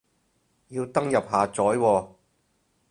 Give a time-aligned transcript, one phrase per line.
[0.69, 2.07] 要登入下載喎